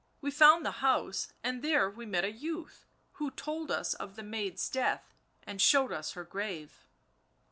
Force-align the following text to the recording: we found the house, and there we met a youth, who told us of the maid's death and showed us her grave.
we 0.21 0.31
found 0.31 0.65
the 0.65 0.71
house, 0.81 1.31
and 1.43 1.61
there 1.61 1.87
we 1.87 2.07
met 2.07 2.25
a 2.25 2.31
youth, 2.31 2.87
who 3.11 3.29
told 3.29 3.69
us 3.69 3.93
of 3.93 4.15
the 4.15 4.23
maid's 4.23 4.67
death 4.67 5.13
and 5.43 5.61
showed 5.61 5.91
us 5.91 6.13
her 6.13 6.23
grave. 6.23 6.87